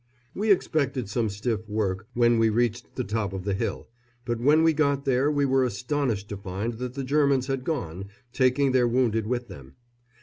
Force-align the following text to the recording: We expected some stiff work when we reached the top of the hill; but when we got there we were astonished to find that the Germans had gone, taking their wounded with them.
We 0.33 0.49
expected 0.51 1.07
some 1.09 1.29
stiff 1.29 1.69
work 1.69 2.07
when 2.15 2.39
we 2.39 2.49
reached 2.49 2.95
the 2.95 3.03
top 3.03 3.33
of 3.33 3.43
the 3.43 3.53
hill; 3.53 3.87
but 4.25 4.39
when 4.39 4.63
we 4.63 4.73
got 4.73 5.05
there 5.05 5.29
we 5.29 5.45
were 5.45 5.63
astonished 5.63 6.27
to 6.29 6.37
find 6.37 6.73
that 6.79 6.95
the 6.95 7.03
Germans 7.03 7.45
had 7.45 7.63
gone, 7.63 8.05
taking 8.33 8.71
their 8.71 8.87
wounded 8.87 9.27
with 9.27 9.47
them. 9.47 9.75